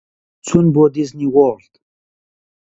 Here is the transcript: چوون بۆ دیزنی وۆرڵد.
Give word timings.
چوون 0.45 0.65
بۆ 0.73 0.83
دیزنی 0.93 1.27
وۆرڵد. 1.33 1.73